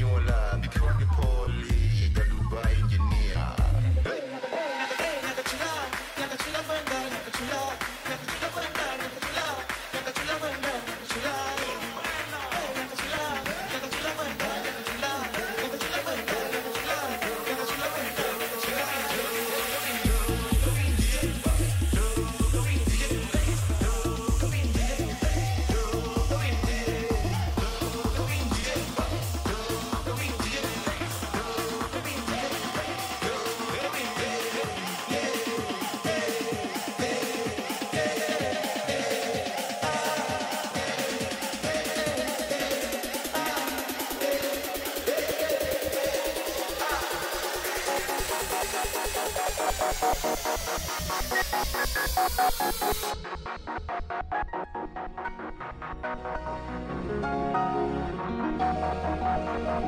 [0.00, 0.60] you in line.
[0.62, 1.39] Be cool, be poor.